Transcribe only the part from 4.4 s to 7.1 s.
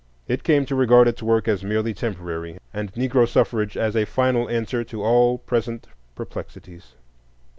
answer to all present perplexities.